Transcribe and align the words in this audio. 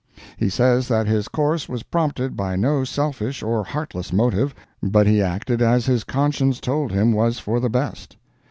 He 0.35 0.49
says 0.49 0.87
that 0.87 1.05
his 1.05 1.27
course 1.27 1.69
was 1.69 1.83
prompted 1.83 2.35
by 2.35 2.55
no 2.55 2.83
selfish 2.83 3.43
or 3.43 3.63
heartless 3.63 4.11
motive, 4.11 4.55
but 4.81 5.05
he 5.05 5.21
acted 5.21 5.61
as 5.61 5.85
his 5.85 6.03
conscience 6.03 6.59
told 6.59 6.91
him 6.91 7.11
was 7.13 7.37
for 7.37 7.59
the 7.59 7.69
best. 7.69 8.17